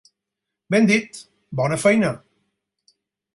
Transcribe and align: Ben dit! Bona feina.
Ben 0.71 0.87
dit! 0.91 1.19
Bona 1.61 1.79
feina. 1.85 2.11